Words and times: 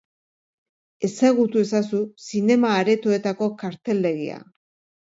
Ezagutu 1.09 1.61
ezazu 1.65 2.01
zinema-aretoetako 2.27 3.55
karteldegia. 3.63 4.43